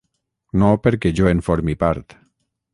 [0.63, 2.19] No perquè jo en formi part.